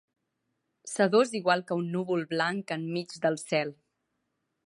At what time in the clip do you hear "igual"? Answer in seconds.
1.39-1.61